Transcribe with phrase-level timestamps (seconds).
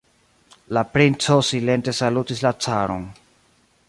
[0.77, 3.07] La princo silente salutis la caron.